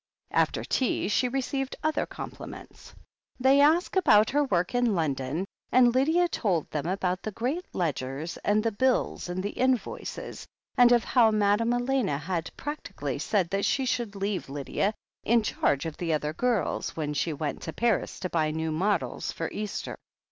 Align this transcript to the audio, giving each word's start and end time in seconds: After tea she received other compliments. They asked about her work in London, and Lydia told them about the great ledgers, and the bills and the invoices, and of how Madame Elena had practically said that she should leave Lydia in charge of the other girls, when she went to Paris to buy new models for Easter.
After 0.31 0.63
tea 0.63 1.07
she 1.09 1.27
received 1.29 1.75
other 1.83 2.07
compliments. 2.07 2.95
They 3.39 3.61
asked 3.61 3.95
about 3.95 4.31
her 4.31 4.43
work 4.43 4.73
in 4.73 4.95
London, 4.95 5.45
and 5.71 5.93
Lydia 5.93 6.27
told 6.27 6.67
them 6.71 6.87
about 6.87 7.21
the 7.21 7.31
great 7.31 7.65
ledgers, 7.71 8.37
and 8.37 8.63
the 8.63 8.71
bills 8.71 9.29
and 9.29 9.43
the 9.43 9.51
invoices, 9.51 10.47
and 10.75 10.91
of 10.91 11.03
how 11.03 11.29
Madame 11.29 11.71
Elena 11.75 12.17
had 12.17 12.49
practically 12.57 13.19
said 13.19 13.51
that 13.51 13.63
she 13.65 13.85
should 13.85 14.15
leave 14.15 14.49
Lydia 14.49 14.95
in 15.23 15.43
charge 15.43 15.85
of 15.85 15.97
the 15.97 16.13
other 16.13 16.33
girls, 16.33 16.95
when 16.95 17.13
she 17.13 17.31
went 17.31 17.61
to 17.61 17.71
Paris 17.71 18.19
to 18.21 18.29
buy 18.31 18.49
new 18.49 18.71
models 18.71 19.31
for 19.31 19.51
Easter. 19.51 19.95